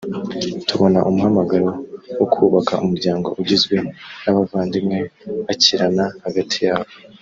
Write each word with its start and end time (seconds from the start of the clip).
tubona 0.67 0.99
umuhamagaro 1.09 1.69
wo 2.17 2.25
kubaka 2.33 2.73
umuryango 2.83 3.27
ugizwe 3.41 3.75
n’abavandimwe 4.23 4.97
bakirana 5.45 6.05
hagati 6.25 6.57
yabo 6.67 6.91